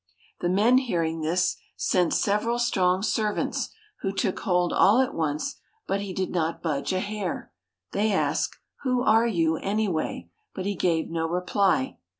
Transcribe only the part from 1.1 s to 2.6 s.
this, sent several